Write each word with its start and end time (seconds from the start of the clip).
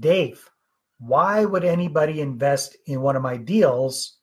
Dave, 0.00 0.48
why 1.00 1.44
would 1.44 1.64
anybody 1.64 2.20
invest 2.20 2.76
in 2.86 3.00
one 3.00 3.16
of 3.16 3.22
my 3.22 3.36
deals 3.36 4.16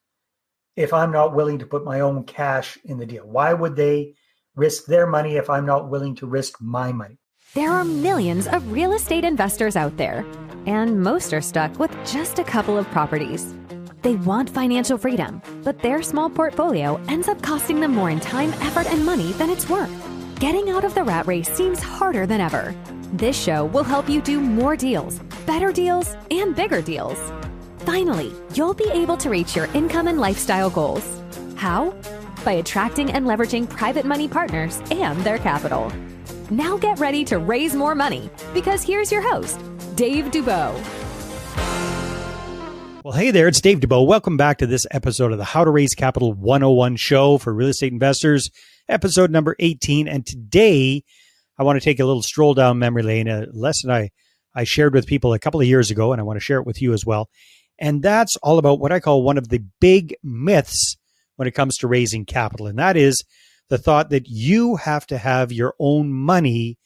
if 0.75 0.93
I'm 0.93 1.11
not 1.11 1.35
willing 1.35 1.59
to 1.59 1.65
put 1.65 1.83
my 1.83 1.99
own 1.99 2.23
cash 2.23 2.77
in 2.85 2.97
the 2.97 3.05
deal? 3.05 3.25
Why 3.25 3.53
would 3.53 3.75
they 3.75 4.15
risk 4.55 4.85
their 4.85 5.05
money 5.05 5.35
if 5.35 5.49
I'm 5.49 5.65
not 5.65 5.89
willing 5.89 6.15
to 6.17 6.27
risk 6.27 6.61
my 6.61 6.91
money? 6.91 7.17
There 7.55 7.71
are 7.71 7.85
millions 7.85 8.47
of 8.47 8.71
real 8.71 8.93
estate 8.93 9.23
investors 9.23 9.75
out 9.75 9.97
there, 9.97 10.25
and 10.65 11.01
most 11.01 11.33
are 11.33 11.41
stuck 11.41 11.77
with 11.77 11.91
just 12.05 12.39
a 12.39 12.43
couple 12.43 12.77
of 12.77 12.89
properties. 12.91 13.53
They 14.01 14.15
want 14.15 14.49
financial 14.49 14.97
freedom, 14.97 15.41
but 15.63 15.79
their 15.79 16.01
small 16.01 16.29
portfolio 16.29 17.01
ends 17.07 17.27
up 17.27 17.41
costing 17.41 17.79
them 17.79 17.91
more 17.91 18.09
in 18.09 18.19
time, 18.19 18.53
effort, 18.61 18.87
and 18.87 19.05
money 19.05 19.31
than 19.33 19.49
it's 19.49 19.69
worth. 19.69 19.91
Getting 20.39 20.69
out 20.69 20.83
of 20.83 20.93
the 20.95 21.03
rat 21.03 21.27
race 21.27 21.49
seems 21.49 21.81
harder 21.81 22.25
than 22.25 22.39
ever. 22.39 22.75
This 23.15 23.41
show 23.41 23.63
will 23.63 23.85
help 23.85 24.09
you 24.09 24.19
do 24.19 24.41
more 24.41 24.75
deals, 24.75 25.19
better 25.45 25.71
deals, 25.71 26.17
and 26.31 26.53
bigger 26.53 26.81
deals. 26.81 27.17
Finally, 27.77 28.33
you'll 28.55 28.73
be 28.73 28.89
able 28.91 29.15
to 29.15 29.29
reach 29.29 29.55
your 29.55 29.67
income 29.67 30.09
and 30.09 30.19
lifestyle 30.19 30.69
goals. 30.69 31.21
How? 31.55 31.91
By 32.43 32.51
attracting 32.53 33.13
and 33.13 33.25
leveraging 33.25 33.69
private 33.69 34.05
money 34.05 34.27
partners 34.27 34.81
and 34.91 35.17
their 35.21 35.37
capital. 35.37 35.93
Now 36.49 36.75
get 36.75 36.99
ready 36.99 37.23
to 37.25 37.39
raise 37.39 37.73
more 37.73 37.95
money 37.95 38.29
because 38.53 38.83
here's 38.83 39.13
your 39.13 39.21
host, 39.21 39.61
Dave 39.95 40.25
Dubeau. 40.25 40.73
Well, 43.05 43.13
hey 43.13 43.31
there, 43.31 43.47
it's 43.47 43.61
Dave 43.61 43.79
Dubeau. 43.79 44.05
Welcome 44.05 44.35
back 44.35 44.57
to 44.57 44.67
this 44.67 44.85
episode 44.91 45.31
of 45.31 45.37
the 45.37 45.45
How 45.45 45.63
to 45.63 45.71
Raise 45.71 45.95
Capital 45.95 46.33
101 46.33 46.97
show 46.97 47.37
for 47.37 47.53
real 47.53 47.69
estate 47.69 47.93
investors, 47.93 48.51
episode 48.89 49.31
number 49.31 49.55
18. 49.59 50.09
And 50.09 50.25
today, 50.25 51.05
I 51.57 51.63
want 51.63 51.79
to 51.79 51.83
take 51.83 51.99
a 51.99 52.05
little 52.05 52.21
stroll 52.21 52.53
down 52.53 52.79
memory 52.79 53.03
lane, 53.03 53.27
a 53.27 53.47
lesson 53.51 53.91
I, 53.91 54.09
I 54.53 54.63
shared 54.63 54.93
with 54.93 55.07
people 55.07 55.33
a 55.33 55.39
couple 55.39 55.61
of 55.61 55.67
years 55.67 55.91
ago, 55.91 56.11
and 56.11 56.19
I 56.19 56.23
want 56.23 56.37
to 56.37 56.43
share 56.43 56.59
it 56.59 56.65
with 56.65 56.81
you 56.81 56.93
as 56.93 57.05
well. 57.05 57.29
And 57.79 58.01
that's 58.01 58.35
all 58.37 58.57
about 58.57 58.79
what 58.79 58.91
I 58.91 58.99
call 58.99 59.23
one 59.23 59.37
of 59.37 59.49
the 59.49 59.63
big 59.79 60.15
myths 60.23 60.97
when 61.35 61.47
it 61.47 61.51
comes 61.51 61.77
to 61.77 61.87
raising 61.87 62.25
capital. 62.25 62.67
And 62.67 62.79
that 62.79 62.95
is 62.97 63.23
the 63.69 63.77
thought 63.77 64.09
that 64.11 64.27
you 64.27 64.77
have 64.77 65.05
to 65.07 65.17
have 65.17 65.51
your 65.51 65.73
own 65.79 66.11
money 66.13 66.77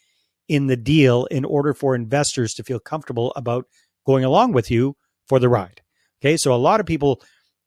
in 0.48 0.68
the 0.68 0.78
deal 0.78 1.26
in 1.26 1.46
order 1.46 1.74
for 1.74 1.94
investors 1.94 2.54
to 2.54 2.64
feel 2.64 2.80
comfortable 2.80 3.32
about 3.36 3.66
going 4.06 4.24
along 4.24 4.54
with 4.54 4.72
you 4.72 4.96
for 5.28 5.40
the 5.40 5.50
ride. 5.50 5.82
Okay. 6.22 6.38
So 6.38 6.54
a 6.54 6.58
lot 6.58 6.80
of 6.80 6.86
people 6.86 7.22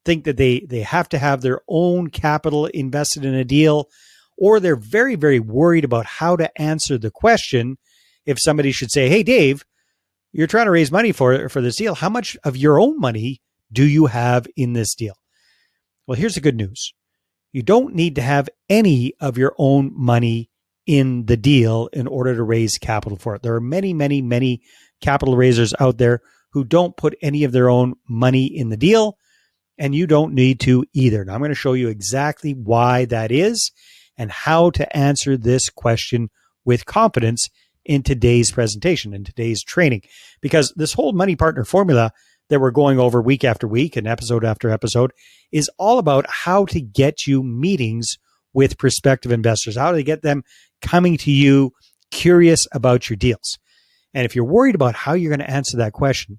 think 0.04 0.24
that 0.24 0.36
they, 0.36 0.66
they 0.68 0.80
have 0.80 1.08
to 1.10 1.18
have 1.18 1.40
their 1.40 1.60
own 1.68 2.08
capital 2.08 2.66
invested 2.66 3.24
in 3.24 3.34
a 3.34 3.44
deal, 3.44 3.88
or 4.42 4.58
they're 4.58 4.74
very, 4.74 5.14
very 5.14 5.38
worried 5.38 5.84
about 5.84 6.04
how 6.04 6.34
to 6.34 6.60
answer 6.60 6.98
the 6.98 7.12
question 7.12 7.78
if 8.26 8.40
somebody 8.40 8.72
should 8.72 8.90
say, 8.90 9.08
Hey, 9.08 9.22
Dave, 9.22 9.64
you're 10.32 10.48
trying 10.48 10.64
to 10.64 10.72
raise 10.72 10.90
money 10.90 11.12
for, 11.12 11.48
for 11.48 11.60
this 11.60 11.76
deal. 11.76 11.94
How 11.94 12.08
much 12.08 12.36
of 12.42 12.56
your 12.56 12.80
own 12.80 12.98
money 12.98 13.40
do 13.72 13.84
you 13.84 14.06
have 14.06 14.48
in 14.56 14.72
this 14.72 14.96
deal? 14.96 15.14
Well, 16.08 16.18
here's 16.18 16.34
the 16.34 16.40
good 16.40 16.56
news. 16.56 16.92
You 17.52 17.62
don't 17.62 17.94
need 17.94 18.16
to 18.16 18.22
have 18.22 18.48
any 18.68 19.14
of 19.20 19.38
your 19.38 19.54
own 19.58 19.92
money 19.94 20.50
in 20.86 21.26
the 21.26 21.36
deal 21.36 21.88
in 21.92 22.08
order 22.08 22.34
to 22.34 22.42
raise 22.42 22.78
capital 22.78 23.18
for 23.18 23.36
it. 23.36 23.42
There 23.42 23.54
are 23.54 23.60
many, 23.60 23.94
many, 23.94 24.22
many 24.22 24.62
capital 25.00 25.36
raisers 25.36 25.72
out 25.78 25.98
there 25.98 26.20
who 26.50 26.64
don't 26.64 26.96
put 26.96 27.16
any 27.22 27.44
of 27.44 27.52
their 27.52 27.70
own 27.70 27.94
money 28.08 28.46
in 28.46 28.70
the 28.70 28.76
deal, 28.76 29.18
and 29.78 29.94
you 29.94 30.08
don't 30.08 30.34
need 30.34 30.58
to 30.60 30.84
either. 30.92 31.24
Now, 31.24 31.34
I'm 31.34 31.40
going 31.40 31.52
to 31.52 31.54
show 31.54 31.74
you 31.74 31.88
exactly 31.88 32.54
why 32.54 33.04
that 33.04 33.30
is 33.30 33.70
and 34.16 34.30
how 34.30 34.70
to 34.70 34.96
answer 34.96 35.36
this 35.36 35.68
question 35.68 36.30
with 36.64 36.86
confidence 36.86 37.48
in 37.84 38.02
today's 38.02 38.52
presentation, 38.52 39.12
in 39.12 39.24
today's 39.24 39.62
training, 39.62 40.02
because 40.40 40.72
this 40.76 40.92
whole 40.92 41.12
money 41.12 41.34
partner 41.34 41.64
formula 41.64 42.12
that 42.48 42.60
we're 42.60 42.70
going 42.70 42.98
over 42.98 43.20
week 43.20 43.44
after 43.44 43.66
week 43.66 43.96
and 43.96 44.06
episode 44.06 44.44
after 44.44 44.70
episode 44.70 45.12
is 45.50 45.70
all 45.78 45.98
about 45.98 46.26
how 46.28 46.64
to 46.66 46.80
get 46.80 47.26
you 47.26 47.42
meetings 47.42 48.18
with 48.52 48.78
prospective 48.78 49.32
investors, 49.32 49.76
how 49.76 49.92
to 49.92 50.02
get 50.02 50.22
them 50.22 50.42
coming 50.80 51.16
to 51.16 51.30
you 51.30 51.72
curious 52.10 52.66
about 52.72 53.08
your 53.08 53.16
deals. 53.16 53.58
And 54.14 54.24
if 54.24 54.36
you're 54.36 54.44
worried 54.44 54.74
about 54.74 54.94
how 54.94 55.14
you're 55.14 55.30
going 55.30 55.46
to 55.46 55.50
answer 55.50 55.78
that 55.78 55.94
question, 55.94 56.38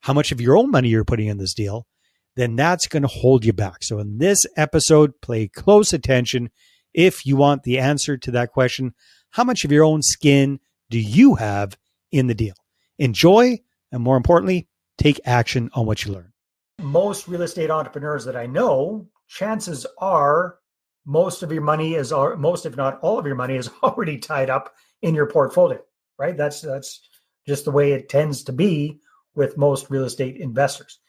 how 0.00 0.14
much 0.14 0.32
of 0.32 0.40
your 0.40 0.56
own 0.56 0.70
money 0.70 0.88
you're 0.88 1.04
putting 1.04 1.28
in 1.28 1.38
this 1.38 1.54
deal, 1.54 1.86
then 2.34 2.56
that's 2.56 2.86
going 2.86 3.02
to 3.02 3.08
hold 3.08 3.44
you 3.44 3.52
back. 3.52 3.82
So 3.82 3.98
in 3.98 4.18
this 4.18 4.46
episode, 4.56 5.20
play 5.20 5.48
close 5.48 5.92
attention 5.92 6.50
if 6.94 7.26
you 7.26 7.36
want 7.36 7.62
the 7.62 7.78
answer 7.78 8.16
to 8.16 8.30
that 8.32 8.52
question. 8.52 8.94
How 9.30 9.44
much 9.44 9.64
of 9.64 9.72
your 9.72 9.84
own 9.84 10.02
skin 10.02 10.60
do 10.90 10.98
you 10.98 11.36
have 11.36 11.76
in 12.10 12.26
the 12.26 12.34
deal? 12.34 12.54
Enjoy, 12.98 13.58
and 13.90 14.02
more 14.02 14.16
importantly, 14.16 14.68
take 14.98 15.20
action 15.24 15.70
on 15.74 15.86
what 15.86 16.04
you 16.04 16.12
learn. 16.12 16.32
Most 16.80 17.28
real 17.28 17.42
estate 17.42 17.70
entrepreneurs 17.70 18.24
that 18.24 18.36
I 18.36 18.46
know, 18.46 19.08
chances 19.28 19.86
are 19.98 20.58
most 21.04 21.42
of 21.42 21.50
your 21.50 21.62
money 21.62 21.94
is 21.94 22.12
most 22.12 22.66
if 22.66 22.76
not 22.76 23.00
all 23.00 23.18
of 23.18 23.26
your 23.26 23.34
money 23.34 23.56
is 23.56 23.70
already 23.82 24.18
tied 24.18 24.50
up 24.50 24.74
in 25.00 25.14
your 25.14 25.26
portfolio, 25.26 25.80
right? 26.18 26.36
That's 26.36 26.60
that's 26.60 27.08
just 27.46 27.64
the 27.64 27.70
way 27.70 27.92
it 27.92 28.08
tends 28.08 28.44
to 28.44 28.52
be 28.52 29.00
with 29.34 29.58
most 29.58 29.90
real 29.90 30.04
estate 30.04 30.36
investors. 30.36 31.00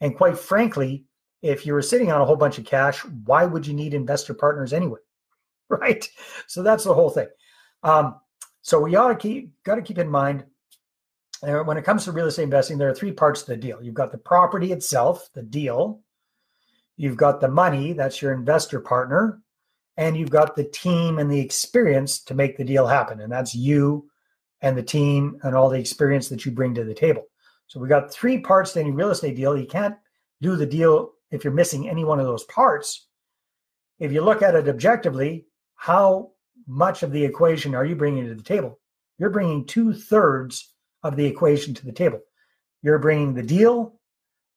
And 0.00 0.16
quite 0.16 0.38
frankly, 0.38 1.04
if 1.42 1.64
you 1.64 1.72
were 1.72 1.82
sitting 1.82 2.10
on 2.10 2.20
a 2.20 2.24
whole 2.24 2.36
bunch 2.36 2.58
of 2.58 2.64
cash, 2.64 3.04
why 3.04 3.44
would 3.44 3.66
you 3.66 3.74
need 3.74 3.94
investor 3.94 4.34
partners 4.34 4.72
anyway? 4.72 4.98
Right? 5.80 6.08
So 6.46 6.62
that's 6.62 6.84
the 6.84 6.94
whole 6.94 7.10
thing. 7.10 7.28
Um, 7.82 8.20
so 8.62 8.80
we 8.80 8.96
ought 8.96 9.08
to 9.08 9.16
keep 9.16 9.52
got 9.64 9.74
to 9.74 9.82
keep 9.82 9.98
in 9.98 10.08
mind 10.08 10.44
uh, 11.42 11.60
when 11.60 11.76
it 11.76 11.84
comes 11.84 12.04
to 12.04 12.12
real 12.12 12.26
estate 12.26 12.44
investing, 12.44 12.78
there 12.78 12.88
are 12.88 12.94
three 12.94 13.12
parts 13.12 13.42
to 13.42 13.52
the 13.52 13.56
deal. 13.56 13.82
You've 13.82 13.94
got 13.94 14.10
the 14.10 14.18
property 14.18 14.72
itself, 14.72 15.28
the 15.34 15.42
deal. 15.42 16.00
You've 16.96 17.16
got 17.16 17.40
the 17.40 17.48
money, 17.48 17.92
that's 17.92 18.20
your 18.20 18.32
investor 18.32 18.80
partner, 18.80 19.40
and 19.96 20.16
you've 20.16 20.30
got 20.30 20.56
the 20.56 20.64
team 20.64 21.18
and 21.18 21.30
the 21.30 21.38
experience 21.38 22.18
to 22.24 22.34
make 22.34 22.56
the 22.56 22.64
deal 22.64 22.88
happen, 22.88 23.20
and 23.20 23.30
that's 23.30 23.54
you 23.54 24.10
and 24.62 24.76
the 24.76 24.82
team 24.82 25.38
and 25.44 25.54
all 25.54 25.68
the 25.68 25.78
experience 25.78 26.28
that 26.28 26.44
you 26.44 26.50
bring 26.50 26.74
to 26.74 26.82
the 26.82 26.94
table. 26.94 27.24
So 27.68 27.78
we 27.78 27.86
got 27.86 28.12
three 28.12 28.40
parts 28.40 28.72
to 28.72 28.80
any 28.80 28.90
real 28.90 29.10
estate 29.10 29.36
deal. 29.36 29.56
You 29.56 29.66
can't 29.66 29.94
do 30.40 30.56
the 30.56 30.66
deal 30.66 31.12
if 31.30 31.44
you're 31.44 31.52
missing 31.52 31.88
any 31.88 32.04
one 32.04 32.18
of 32.18 32.26
those 32.26 32.44
parts. 32.44 33.06
If 34.00 34.10
you 34.10 34.22
look 34.22 34.42
at 34.42 34.56
it 34.56 34.68
objectively, 34.68 35.46
how 35.78 36.32
much 36.66 37.02
of 37.02 37.12
the 37.12 37.24
equation 37.24 37.74
are 37.74 37.86
you 37.86 37.96
bringing 37.96 38.26
to 38.26 38.34
the 38.34 38.42
table? 38.42 38.78
You're 39.16 39.30
bringing 39.30 39.64
two 39.64 39.94
thirds 39.94 40.74
of 41.02 41.16
the 41.16 41.24
equation 41.24 41.72
to 41.74 41.86
the 41.86 41.92
table. 41.92 42.20
You're 42.82 42.98
bringing 42.98 43.32
the 43.32 43.42
deal, 43.42 43.94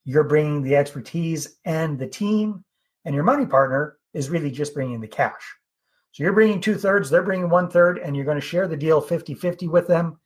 you're 0.03 0.23
bringing 0.23 0.63
the 0.63 0.75
expertise 0.75 1.57
and 1.63 1.97
the 1.97 2.07
team, 2.07 2.65
and 3.05 3.15
your 3.15 3.23
money 3.23 3.45
partner 3.45 3.97
is 4.13 4.29
really 4.29 4.51
just 4.51 4.73
bringing 4.73 4.99
the 4.99 5.07
cash. 5.07 5.55
So 6.11 6.23
you're 6.23 6.33
bringing 6.33 6.59
two 6.59 6.75
thirds, 6.75 7.09
they're 7.09 7.23
bringing 7.23 7.49
one 7.49 7.69
third, 7.69 7.99
and 7.99 8.15
you're 8.15 8.25
going 8.25 8.39
to 8.39 8.45
share 8.45 8.67
the 8.67 8.75
deal 8.75 8.99
50 8.99 9.35
50 9.35 9.67
with 9.67 9.87
them. 9.87 10.19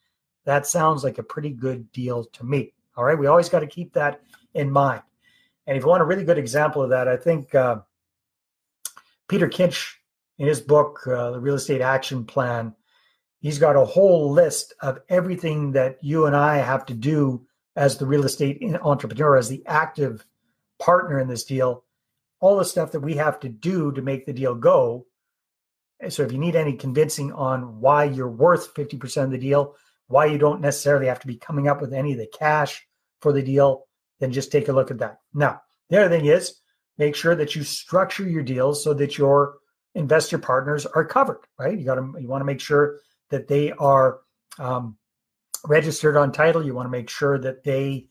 That 0.46 0.66
sounds 0.66 1.04
like 1.04 1.18
a 1.18 1.24
pretty 1.24 1.52
good 1.52 1.92
deal 1.92 2.24
to 2.24 2.46
me. 2.46 2.74
All 2.96 3.04
right. 3.04 3.20
We 3.20 3.28
always 3.28 3.50
got 3.50 3.60
to 3.60 3.68
keep 3.68 3.94
that 3.94 4.22
in 4.54 4.72
mind. 4.72 5.02
And 5.68 5.76
if 5.76 5.84
you 5.84 5.90
want 5.90 6.02
a 6.02 6.06
really 6.06 6.24
good 6.24 6.38
example 6.38 6.82
of 6.82 6.92
that, 6.92 7.08
I 7.08 7.18
think 7.18 7.54
uh, 7.54 7.78
Peter 9.28 9.50
Kinch, 9.50 9.96
in 10.38 10.48
his 10.48 10.62
book, 10.62 11.06
uh, 11.08 11.32
The 11.32 11.40
Real 11.40 11.56
Estate 11.56 11.82
Action 11.82 12.26
Plan, 12.26 12.76
he's 13.40 13.60
got 13.60 13.76
a 13.76 13.86
whole 13.86 14.32
list 14.32 14.74
of 14.82 15.00
everything 15.10 15.72
that 15.74 15.98
you 16.02 16.26
and 16.26 16.36
I 16.36 16.58
have 16.58 16.86
to 16.88 16.94
do 16.94 17.46
as 17.76 17.98
the 17.98 18.06
real 18.06 18.26
estate 18.26 18.64
entrepreneur, 18.82 19.38
as 19.38 19.50
the 19.50 19.64
active 19.66 20.26
partner 20.80 21.20
in 21.20 21.28
this 21.28 21.44
deal, 21.44 21.84
all 22.40 22.58
the 22.58 22.66
stuff 22.66 22.92
that 22.92 23.02
we 23.02 23.16
have 23.16 23.40
to 23.42 23.50
do 23.50 23.92
to 23.92 24.02
make 24.02 24.26
the 24.26 24.34
deal 24.34 24.56
go. 24.56 25.06
So 26.10 26.24
if 26.24 26.32
you 26.32 26.38
need 26.38 26.56
any 26.56 26.74
convincing 26.74 27.32
on 27.34 27.80
why 27.80 28.06
you're 28.06 28.30
worth 28.30 28.74
50% 28.74 29.24
of 29.24 29.32
the 29.32 29.38
deal, 29.38 29.76
why 30.08 30.26
you 30.26 30.38
don't 30.38 30.62
necessarily 30.62 31.08
have 31.08 31.20
to 31.22 31.28
be 31.28 31.38
coming 31.38 31.68
up 31.68 31.82
with 31.82 31.94
any 31.94 32.14
of 32.14 32.20
the 32.20 32.28
cash 32.28 32.86
for 33.22 33.32
the 33.32 33.42
deal, 33.42 33.86
then 34.20 34.32
just 34.32 34.52
take 34.52 34.68
a 34.68 34.74
look 34.74 34.92
at 34.92 35.00
that. 35.00 35.20
Now, 35.34 35.62
the 35.90 36.00
other 36.00 36.10
thing 36.10 36.26
is 36.26 36.62
make 36.98 37.16
sure 37.16 37.36
that 37.36 37.56
you 37.56 37.64
structure 37.64 38.28
your 38.28 38.44
deals 38.44 38.84
so 38.84 38.94
that 38.94 39.18
your 39.18 39.56
investor 39.96 40.38
partners 40.38 40.86
are 40.86 41.06
covered, 41.06 41.40
right? 41.58 41.78
You 41.78 41.86
got 41.86 41.96
to 41.96 42.14
you 42.20 42.28
want 42.28 42.42
to 42.42 42.46
make 42.46 42.60
sure 42.60 43.00
that 43.30 43.48
they 43.48 43.72
are 43.72 44.20
um, 44.60 44.98
registered 45.66 46.16
on 46.18 46.32
title. 46.32 46.64
You 46.64 46.76
want 46.76 46.86
to 46.86 46.92
make 46.92 47.10
sure 47.10 47.40
that 47.40 47.64
they 47.64 48.08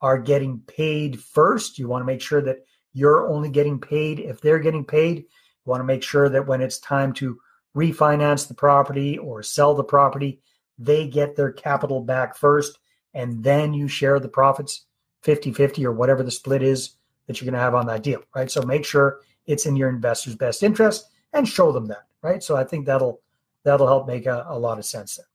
are 0.00 0.18
getting 0.18 0.60
paid 0.60 1.20
first. 1.20 1.78
You 1.78 1.88
want 1.88 2.02
to 2.02 2.06
make 2.06 2.20
sure 2.20 2.42
that 2.42 2.58
you're 2.92 3.28
only 3.28 3.48
getting 3.48 3.80
paid 3.80 4.20
if 4.20 4.40
they're 4.40 4.58
getting 4.58 4.84
paid. 4.84 5.18
You 5.18 5.70
want 5.70 5.80
to 5.80 5.84
make 5.84 6.02
sure 6.02 6.28
that 6.28 6.46
when 6.46 6.60
it's 6.60 6.78
time 6.78 7.12
to 7.14 7.38
refinance 7.76 8.48
the 8.48 8.54
property 8.54 9.18
or 9.18 9.42
sell 9.42 9.74
the 9.74 9.84
property, 9.84 10.40
they 10.78 11.06
get 11.06 11.36
their 11.36 11.52
capital 11.52 12.00
back 12.00 12.36
first 12.36 12.78
and 13.14 13.42
then 13.42 13.72
you 13.74 13.88
share 13.88 14.20
the 14.20 14.28
profits 14.28 14.86
50 15.22 15.52
50 15.52 15.84
or 15.84 15.92
whatever 15.92 16.22
the 16.22 16.30
split 16.30 16.62
is 16.62 16.90
that 17.26 17.40
you're 17.40 17.46
going 17.46 17.58
to 17.58 17.64
have 17.64 17.74
on 17.74 17.86
that 17.86 18.02
deal, 18.02 18.22
right? 18.34 18.50
So 18.50 18.62
make 18.62 18.84
sure 18.84 19.20
it's 19.46 19.66
in 19.66 19.76
your 19.76 19.88
investor's 19.88 20.36
best 20.36 20.62
interest 20.62 21.08
and 21.32 21.48
show 21.48 21.72
them 21.72 21.86
that, 21.86 22.06
right? 22.22 22.42
So 22.42 22.56
I 22.56 22.64
think 22.64 22.86
that'll 22.86 23.20
that'll 23.64 23.86
help 23.86 24.06
make 24.06 24.26
a, 24.26 24.46
a 24.48 24.58
lot 24.58 24.78
of 24.78 24.84
sense 24.84 25.16
there. 25.16 25.26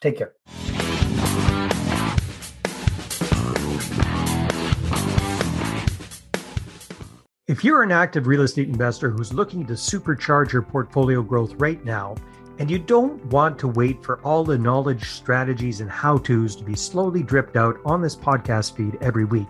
Take 0.00 0.18
care. 0.18 0.34
If 7.46 7.64
you're 7.64 7.82
an 7.82 7.92
active 7.92 8.26
real 8.26 8.42
estate 8.42 8.68
investor 8.68 9.08
who's 9.08 9.32
looking 9.32 9.64
to 9.66 9.72
supercharge 9.72 10.52
your 10.52 10.60
portfolio 10.60 11.22
growth 11.22 11.54
right 11.54 11.82
now, 11.82 12.14
and 12.58 12.70
you 12.70 12.78
don't 12.78 13.24
want 13.26 13.58
to 13.60 13.68
wait 13.68 14.04
for 14.04 14.20
all 14.20 14.44
the 14.44 14.58
knowledge, 14.58 15.08
strategies, 15.08 15.80
and 15.80 15.90
how 15.90 16.18
to's 16.18 16.54
to 16.56 16.64
be 16.64 16.74
slowly 16.74 17.22
dripped 17.22 17.56
out 17.56 17.78
on 17.86 18.02
this 18.02 18.14
podcast 18.16 18.76
feed 18.76 18.98
every 19.00 19.24
week, 19.24 19.48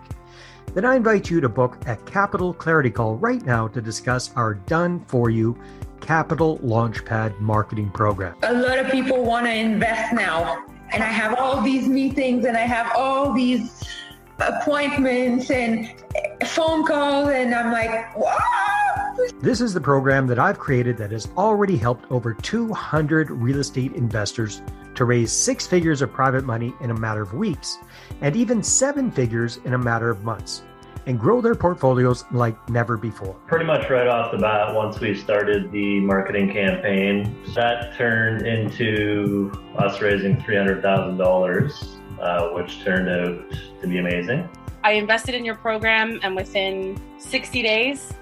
then 0.73 0.85
I 0.85 0.95
invite 0.95 1.29
you 1.29 1.41
to 1.41 1.49
book 1.49 1.77
a 1.87 1.97
capital 1.97 2.53
clarity 2.53 2.91
call 2.91 3.15
right 3.15 3.43
now 3.43 3.67
to 3.67 3.81
discuss 3.81 4.31
our 4.35 4.53
done 4.53 5.03
for 5.05 5.29
you 5.29 5.59
Capital 6.01 6.57
Launchpad 6.59 7.39
marketing 7.39 7.89
program. 7.91 8.35
A 8.43 8.53
lot 8.53 8.79
of 8.79 8.91
people 8.91 9.23
want 9.23 9.45
to 9.45 9.53
invest 9.53 10.13
now, 10.13 10.65
and 10.91 11.03
I 11.03 11.07
have 11.07 11.37
all 11.37 11.61
these 11.61 11.87
meetings 11.87 12.45
and 12.45 12.57
I 12.57 12.61
have 12.61 12.91
all 12.95 13.33
these 13.33 13.83
appointments 14.39 15.51
and 15.51 15.89
phone 16.47 16.85
calls, 16.85 17.29
and 17.29 17.53
I'm 17.53 17.71
like, 17.71 18.17
wow. 18.17 18.37
This 19.41 19.61
is 19.61 19.73
the 19.73 19.81
program 19.81 20.27
that 20.27 20.39
I've 20.39 20.59
created 20.59 20.97
that 20.97 21.11
has 21.11 21.27
already 21.37 21.77
helped 21.77 22.09
over 22.11 22.33
200 22.33 23.29
real 23.31 23.59
estate 23.59 23.93
investors 23.93 24.61
to 24.95 25.05
raise 25.05 25.31
six 25.31 25.67
figures 25.67 26.01
of 26.01 26.11
private 26.11 26.45
money 26.45 26.73
in 26.81 26.91
a 26.91 26.93
matter 26.93 27.21
of 27.21 27.33
weeks, 27.33 27.77
and 28.21 28.35
even 28.35 28.63
seven 28.63 29.11
figures 29.11 29.57
in 29.65 29.73
a 29.73 29.77
matter 29.77 30.09
of 30.09 30.23
months, 30.23 30.63
and 31.05 31.19
grow 31.19 31.41
their 31.41 31.55
portfolios 31.55 32.25
like 32.31 32.69
never 32.69 32.97
before. 32.97 33.35
Pretty 33.47 33.65
much 33.65 33.89
right 33.89 34.07
off 34.07 34.31
the 34.31 34.37
bat, 34.37 34.73
once 34.73 34.99
we 34.99 35.15
started 35.15 35.71
the 35.71 35.99
marketing 36.01 36.51
campaign, 36.51 37.35
that 37.55 37.95
turned 37.95 38.45
into 38.45 39.51
us 39.77 40.01
raising 40.01 40.37
$300,000 40.37 41.99
uh, 42.19 42.49
which 42.49 42.83
turned 42.83 43.09
out 43.09 43.49
to 43.81 43.87
be 43.87 43.97
amazing. 43.97 44.47
I 44.83 44.93
invested 44.93 45.35
in 45.35 45.43
your 45.43 45.55
program, 45.55 46.19
and 46.23 46.35
within 46.35 46.99
60 47.17 47.61
days, 47.61 48.13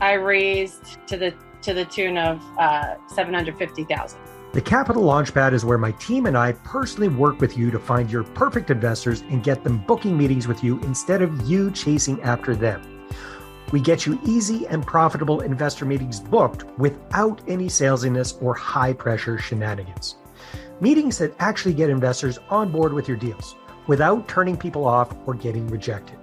I 0.00 0.14
raised 0.14 1.06
to 1.08 1.16
the 1.16 1.34
to 1.60 1.74
the 1.74 1.84
tune 1.86 2.16
of 2.16 2.40
uh, 2.56 2.94
750,000. 3.08 4.20
The 4.52 4.60
Capital 4.60 5.02
Launchpad 5.02 5.52
is 5.52 5.64
where 5.64 5.78
my 5.78 5.92
team 5.92 6.26
and 6.26 6.36
I 6.36 6.52
personally 6.52 7.08
work 7.08 7.40
with 7.40 7.56
you 7.56 7.70
to 7.70 7.78
find 7.78 8.10
your 8.10 8.24
perfect 8.24 8.70
investors 8.70 9.20
and 9.30 9.44
get 9.44 9.62
them 9.62 9.84
booking 9.86 10.16
meetings 10.16 10.48
with 10.48 10.64
you 10.64 10.80
instead 10.80 11.22
of 11.22 11.48
you 11.48 11.70
chasing 11.70 12.20
after 12.22 12.56
them. 12.56 13.04
We 13.72 13.80
get 13.80 14.06
you 14.06 14.18
easy 14.24 14.66
and 14.66 14.86
profitable 14.86 15.40
investor 15.40 15.84
meetings 15.84 16.20
booked 16.20 16.64
without 16.78 17.42
any 17.46 17.66
salesiness 17.66 18.42
or 18.42 18.54
high 18.54 18.94
pressure 18.94 19.38
shenanigans 19.38 20.16
meetings 20.80 21.18
that 21.18 21.34
actually 21.38 21.74
get 21.74 21.90
investors 21.90 22.38
on 22.50 22.70
board 22.70 22.92
with 22.92 23.08
your 23.08 23.16
deals 23.16 23.56
without 23.86 24.28
turning 24.28 24.56
people 24.56 24.86
off 24.86 25.14
or 25.26 25.34
getting 25.34 25.66
rejected. 25.68 26.16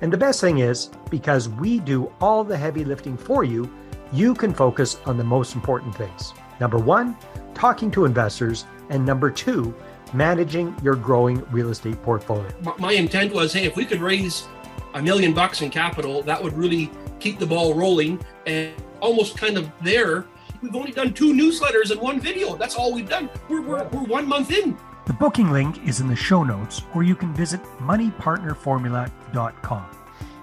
And 0.00 0.12
the 0.12 0.18
best 0.18 0.40
thing 0.40 0.58
is, 0.58 0.90
because 1.10 1.48
we 1.48 1.78
do 1.78 2.12
all 2.20 2.44
the 2.44 2.56
heavy 2.56 2.84
lifting 2.84 3.16
for 3.16 3.44
you, 3.44 3.70
you 4.12 4.34
can 4.34 4.52
focus 4.52 4.98
on 5.06 5.16
the 5.16 5.24
most 5.24 5.54
important 5.54 5.94
things. 5.94 6.32
Number 6.60 6.78
one, 6.78 7.16
talking 7.58 7.90
to 7.92 8.04
investors. 8.04 8.64
And 8.90 9.04
number 9.04 9.30
two, 9.30 9.74
managing 10.14 10.74
your 10.82 10.96
growing 10.96 11.44
real 11.50 11.70
estate 11.70 12.02
portfolio. 12.02 12.48
My 12.78 12.92
intent 12.92 13.32
was 13.32 13.52
hey, 13.52 13.64
if 13.64 13.76
we 13.76 13.84
could 13.84 14.00
raise 14.00 14.46
a 14.94 15.02
million 15.02 15.34
bucks 15.34 15.60
in 15.60 15.70
capital, 15.70 16.22
that 16.22 16.42
would 16.42 16.54
really 16.54 16.90
keep 17.20 17.38
the 17.38 17.46
ball 17.46 17.74
rolling 17.74 18.24
and 18.46 18.72
almost 19.00 19.36
kind 19.36 19.58
of 19.58 19.70
there 19.82 20.24
We've 20.60 20.74
only 20.74 20.92
done 20.92 21.14
two 21.14 21.32
newsletters 21.32 21.92
and 21.92 22.00
one 22.00 22.20
video. 22.20 22.56
That's 22.56 22.74
all 22.74 22.92
we've 22.92 23.08
done. 23.08 23.30
We're, 23.48 23.62
we're, 23.62 23.86
we're 23.88 24.02
one 24.02 24.26
month 24.26 24.50
in. 24.50 24.76
The 25.06 25.12
booking 25.12 25.52
link 25.52 25.86
is 25.86 26.00
in 26.00 26.08
the 26.08 26.16
show 26.16 26.42
notes, 26.42 26.82
or 26.94 27.02
you 27.02 27.14
can 27.14 27.32
visit 27.32 27.62
moneypartnerformula.com. 27.78 29.86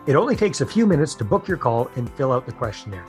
It 0.07 0.15
only 0.15 0.35
takes 0.35 0.61
a 0.61 0.65
few 0.65 0.87
minutes 0.87 1.13
to 1.15 1.25
book 1.25 1.47
your 1.47 1.57
call 1.57 1.89
and 1.95 2.11
fill 2.13 2.31
out 2.31 2.45
the 2.45 2.51
questionnaire. 2.51 3.05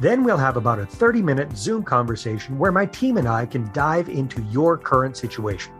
Then 0.00 0.24
we'll 0.24 0.38
have 0.38 0.56
about 0.56 0.78
a 0.78 0.86
30 0.86 1.22
minute 1.22 1.56
Zoom 1.56 1.82
conversation 1.82 2.58
where 2.58 2.72
my 2.72 2.86
team 2.86 3.16
and 3.16 3.28
I 3.28 3.46
can 3.46 3.70
dive 3.72 4.08
into 4.08 4.42
your 4.50 4.76
current 4.76 5.16
situation. 5.16 5.72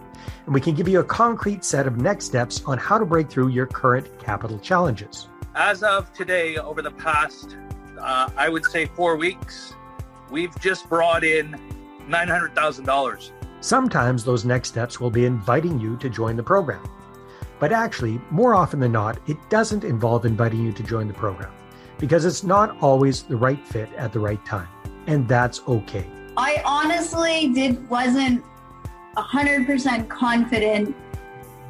And 0.44 0.54
we 0.54 0.60
can 0.60 0.74
give 0.74 0.86
you 0.86 1.00
a 1.00 1.04
concrete 1.04 1.64
set 1.64 1.86
of 1.86 1.96
next 1.96 2.26
steps 2.26 2.62
on 2.66 2.78
how 2.78 2.98
to 2.98 3.06
break 3.06 3.30
through 3.30 3.48
your 3.48 3.66
current 3.66 4.06
capital 4.18 4.58
challenges. 4.58 5.28
As 5.54 5.82
of 5.82 6.12
today, 6.12 6.58
over 6.58 6.82
the 6.82 6.90
past, 6.90 7.56
uh, 7.98 8.28
I 8.36 8.48
would 8.48 8.64
say 8.66 8.86
four 8.86 9.16
weeks, 9.16 9.74
We've 10.30 10.56
just 10.60 10.88
brought 10.88 11.24
in 11.24 11.56
$900,000. 12.08 13.30
Sometimes 13.60 14.24
those 14.24 14.44
next 14.44 14.68
steps 14.68 15.00
will 15.00 15.10
be 15.10 15.26
inviting 15.26 15.80
you 15.80 15.96
to 15.96 16.08
join 16.08 16.36
the 16.36 16.42
program. 16.42 16.82
But 17.58 17.72
actually, 17.72 18.20
more 18.30 18.54
often 18.54 18.80
than 18.80 18.92
not, 18.92 19.18
it 19.28 19.36
doesn't 19.50 19.84
involve 19.84 20.24
inviting 20.24 20.64
you 20.64 20.72
to 20.72 20.82
join 20.82 21.08
the 21.08 21.14
program 21.14 21.52
because 22.00 22.24
it's 22.24 22.42
not 22.42 22.76
always 22.82 23.22
the 23.22 23.36
right 23.36 23.64
fit 23.64 23.88
at 23.94 24.12
the 24.12 24.18
right 24.18 24.44
time. 24.44 24.68
And 25.06 25.28
that's 25.28 25.60
okay. 25.68 26.04
I 26.36 26.60
honestly 26.64 27.52
did 27.52 27.88
wasn't 27.88 28.42
100% 29.16 30.08
confident 30.08 30.96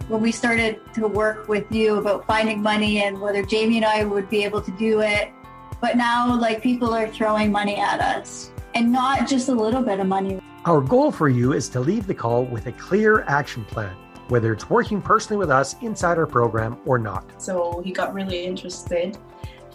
when 0.09 0.23
we 0.23 0.33
started 0.33 0.81
to 0.95 1.07
work 1.07 1.49
with 1.49 1.71
you 1.71 1.97
about 1.97 2.27
finding 2.27 2.63
money 2.63 3.03
and 3.03 3.21
whether 3.21 3.43
Jamie 3.43 3.77
and 3.77 3.85
I 3.85 4.05
would 4.05 4.31
be 4.31 4.43
able 4.45 4.63
to 4.63 4.71
do 4.73 5.01
it 5.03 5.33
but 5.81 5.97
now, 5.97 6.39
like, 6.39 6.63
people 6.63 6.93
are 6.93 7.09
throwing 7.09 7.51
money 7.51 7.77
at 7.77 8.01
us 8.01 8.51
and 8.75 8.93
not 8.93 9.27
just 9.27 9.49
a 9.49 9.53
little 9.53 9.83
bit 9.83 9.99
of 9.99 10.07
money. 10.07 10.41
Our 10.67 10.83
goal 10.83 11.11
for 11.11 11.31
you 11.31 11.55
is 11.55 11.71
to 11.71 11.81
leave 11.81 12.07
the 12.07 12.15
call 12.15 12.45
with 12.45 12.67
a 12.67 12.73
clear 12.73 13.23
action 13.23 13.65
plan, 13.65 13.97
whether 14.29 14.53
it's 14.53 14.69
working 14.69 15.01
personally 15.01 15.39
with 15.39 15.51
us 15.51 15.77
inside 15.81 16.19
our 16.19 16.27
program 16.27 16.79
or 16.85 16.99
not. 16.99 17.25
So 17.41 17.81
he 17.83 17.93
got 17.93 18.13
really 18.13 18.45
interested 18.45 19.17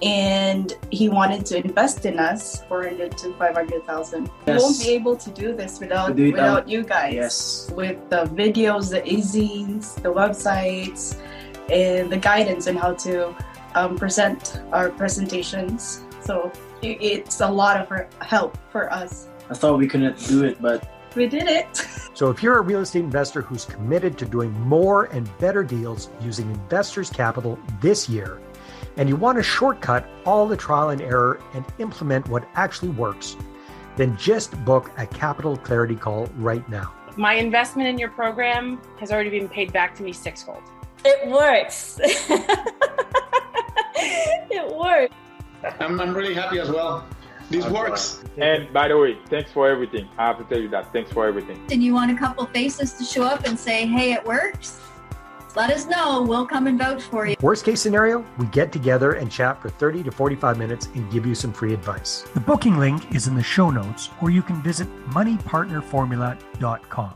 and 0.01 0.73
he 0.91 1.09
wanted 1.09 1.45
to 1.47 1.57
invest 1.63 2.05
in 2.05 2.19
us 2.19 2.63
400 2.65 3.17
to 3.17 3.33
500,000. 3.33 4.29
Yes. 4.45 4.57
We 4.57 4.63
won't 4.63 4.79
be 4.79 4.89
able 4.89 5.15
to 5.15 5.29
do 5.31 5.55
this 5.55 5.79
without 5.79 6.15
do 6.15 6.31
without 6.31 6.67
you 6.67 6.83
guys. 6.83 7.13
Yes. 7.13 7.71
With 7.73 8.09
the 8.09 8.25
videos, 8.25 8.89
the 8.89 9.05
e-zines, 9.07 9.95
the 10.01 10.13
websites, 10.13 11.17
and 11.69 12.11
the 12.11 12.17
guidance 12.17 12.67
on 12.67 12.75
how 12.75 12.93
to 12.93 13.35
um, 13.75 13.97
present 13.97 14.61
our 14.71 14.89
presentations. 14.89 16.03
So 16.21 16.51
it's 16.81 17.41
a 17.41 17.49
lot 17.49 17.79
of 17.79 18.11
help 18.21 18.57
for 18.71 18.91
us. 18.91 19.27
I 19.49 19.53
thought 19.53 19.77
we 19.77 19.87
couldn't 19.87 20.17
do 20.27 20.43
it, 20.43 20.61
but 20.61 20.87
we 21.15 21.27
did 21.27 21.47
it. 21.47 21.67
so 22.13 22.29
if 22.29 22.43
you're 22.43 22.57
a 22.57 22.61
real 22.61 22.81
estate 22.81 23.03
investor 23.03 23.41
who's 23.41 23.65
committed 23.65 24.17
to 24.17 24.25
doing 24.25 24.51
more 24.61 25.05
and 25.05 25.29
better 25.37 25.63
deals 25.63 26.09
using 26.21 26.49
investors' 26.49 27.09
capital 27.09 27.59
this 27.81 28.09
year, 28.09 28.39
and 28.97 29.09
you 29.09 29.15
want 29.15 29.37
to 29.37 29.43
shortcut 29.43 30.07
all 30.25 30.47
the 30.47 30.57
trial 30.57 30.89
and 30.89 31.01
error 31.01 31.39
and 31.53 31.65
implement 31.79 32.27
what 32.29 32.47
actually 32.55 32.89
works, 32.89 33.35
then 33.95 34.15
just 34.17 34.63
book 34.65 34.91
a 34.97 35.05
capital 35.05 35.57
clarity 35.57 35.95
call 35.95 36.27
right 36.35 36.67
now. 36.69 36.93
My 37.17 37.33
investment 37.35 37.87
in 37.87 37.97
your 37.97 38.09
program 38.09 38.81
has 38.99 39.11
already 39.11 39.29
been 39.29 39.47
paid 39.47 39.71
back 39.71 39.95
to 39.95 40.03
me 40.03 40.11
sixfold. 40.11 40.61
It 41.05 41.29
works. 41.29 41.99
it 44.49 44.75
works. 44.75 45.15
I'm, 45.79 45.99
I'm 45.99 46.13
really 46.13 46.33
happy 46.33 46.59
as 46.59 46.69
well. 46.69 47.07
This 47.49 47.65
works. 47.67 48.23
And 48.37 48.71
by 48.73 48.87
the 48.87 48.97
way, 48.97 49.17
thanks 49.29 49.51
for 49.51 49.69
everything. 49.69 50.09
I 50.17 50.27
have 50.27 50.37
to 50.39 50.43
tell 50.45 50.59
you 50.59 50.69
that. 50.69 50.91
Thanks 50.91 51.11
for 51.11 51.27
everything. 51.27 51.63
And 51.71 51.83
you 51.83 51.93
want 51.93 52.11
a 52.11 52.15
couple 52.15 52.45
faces 52.47 52.93
to 52.93 53.03
show 53.03 53.23
up 53.23 53.45
and 53.45 53.57
say, 53.57 53.85
hey, 53.85 54.13
it 54.13 54.25
works? 54.25 54.81
Let 55.55 55.71
us 55.71 55.85
know. 55.85 56.21
We'll 56.21 56.45
come 56.45 56.67
and 56.67 56.77
vouch 56.77 57.03
for 57.03 57.25
you. 57.25 57.35
Worst 57.41 57.63
case 57.63 57.81
scenario, 57.81 58.25
we 58.37 58.47
get 58.47 58.73
together 58.73 59.13
and 59.13 59.31
chat 59.31 59.61
for 59.61 59.69
30 59.69 60.03
to 60.03 60.11
45 60.11 60.57
minutes 60.57 60.87
and 60.95 61.09
give 61.11 61.25
you 61.25 61.33
some 61.33 61.53
free 61.53 61.73
advice. 61.73 62.25
The 62.33 62.41
booking 62.41 62.77
link 62.77 63.15
is 63.15 63.27
in 63.27 63.35
the 63.35 63.43
show 63.43 63.69
notes, 63.69 64.09
or 64.21 64.29
you 64.29 64.41
can 64.41 64.61
visit 64.61 64.89
moneypartnerformula.com. 65.09 67.15